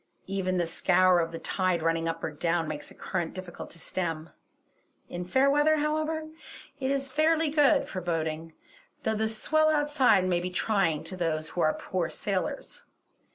Even 0.25 0.57
the 0.57 0.65
scour 0.65 1.19
of 1.19 1.31
the 1.31 1.37
tide 1.37 1.83
running 1.83 2.07
up 2.07 2.23
or 2.23 2.31
down 2.31 2.67
makes 2.67 2.89
a 2.89 2.95
current 2.95 3.35
difficult 3.35 3.69
to 3.69 3.77
stem. 3.77 4.31
In 5.09 5.23
fair 5.25 5.47
weather, 5.47 5.77
however, 5.77 6.23
it 6.79 6.89
is 6.89 7.07
fairly 7.11 7.49
good 7.49 7.85
for 7.87 8.01
boating; 8.01 8.53
though 9.03 9.13
the 9.13 9.27
swell 9.27 9.69
outside 9.69 10.25
may 10.27 10.39
be 10.39 10.49
trying 10.49 11.03
to 11.03 11.15
those 11.15 11.49
who 11.49 11.61
are 11.61 11.73
poor 11.75 12.09
sailors. 12.09 12.83